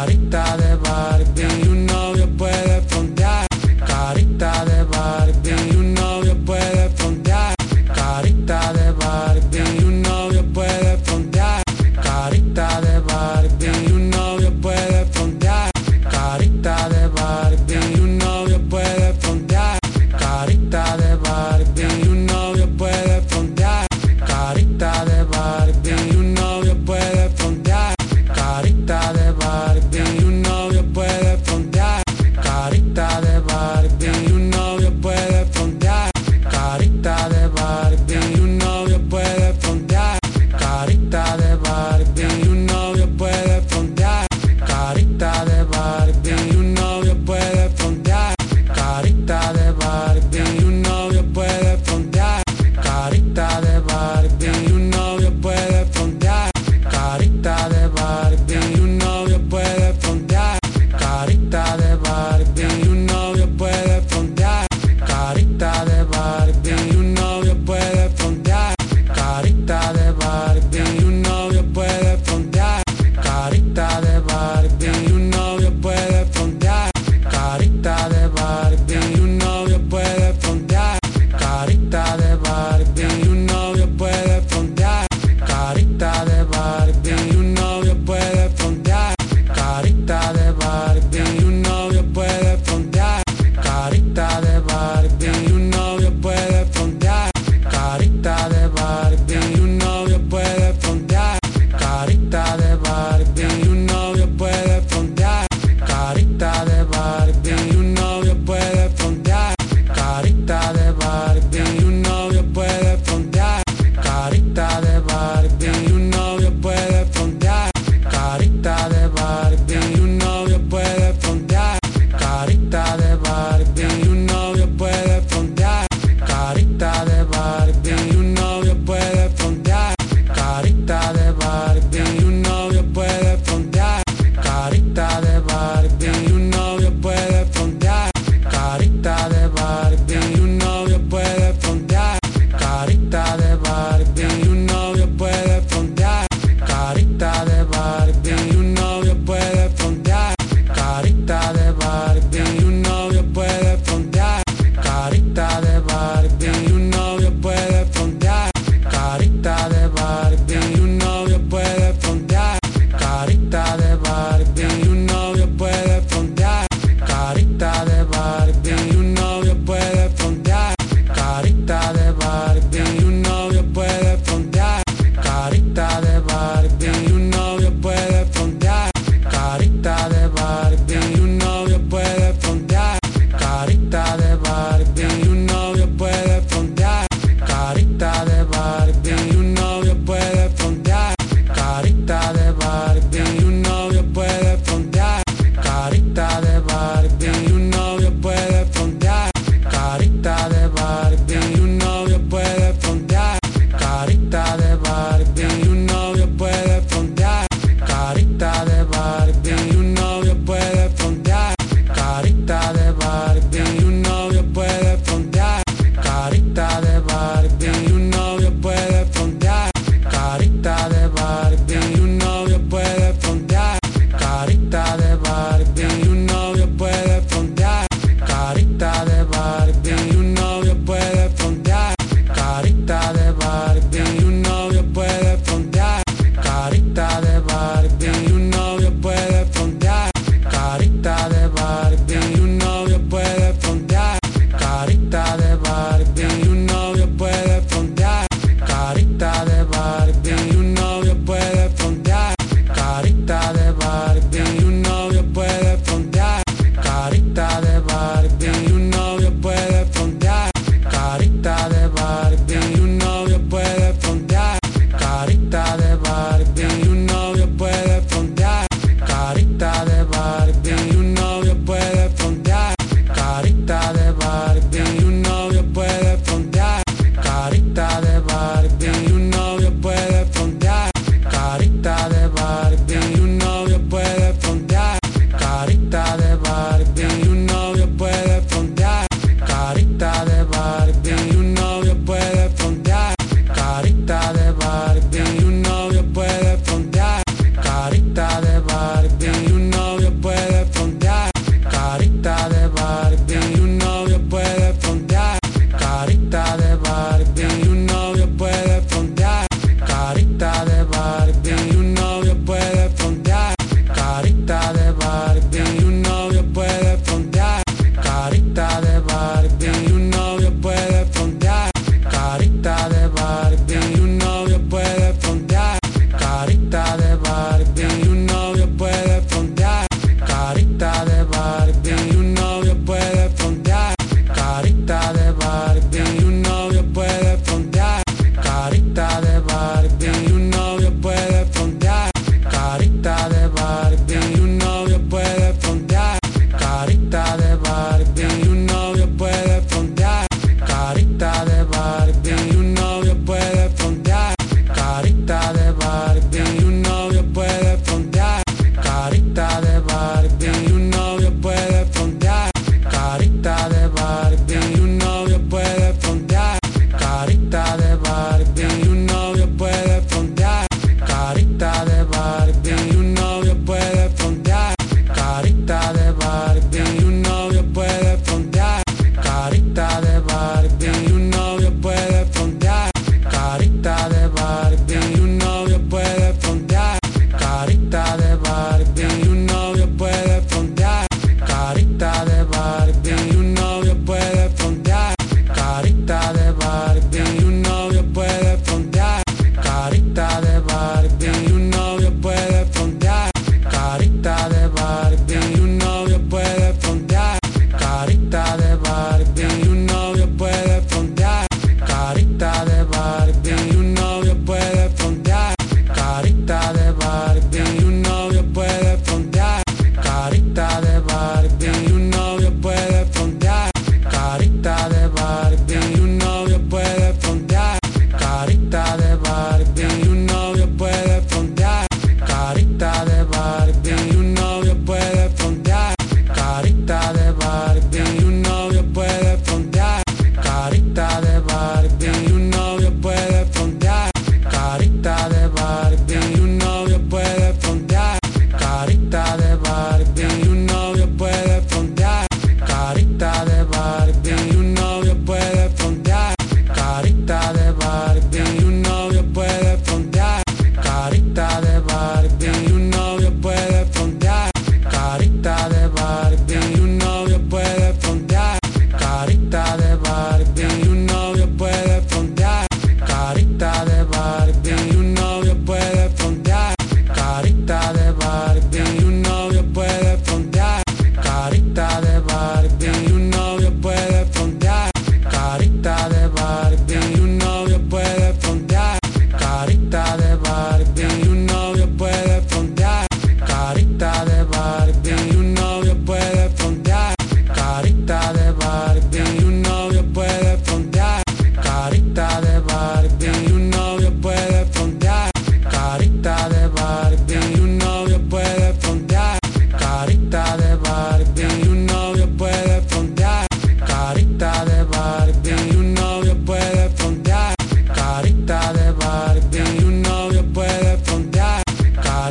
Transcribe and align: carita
carita 0.00 0.49